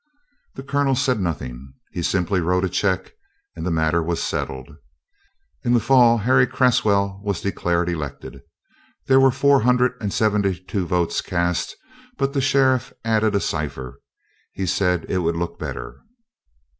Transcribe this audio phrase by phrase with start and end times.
[0.55, 1.73] The Colonel said nothing.
[1.91, 3.13] He simply wrote a check
[3.55, 4.75] and the matter was settled.
[5.63, 8.41] In the Fall Harry Cresswell was declared elected.
[9.05, 11.75] There were four hundred and seventy two votes cast
[12.17, 13.99] but the sheriff added a cipher.
[14.53, 16.01] He said it would look better.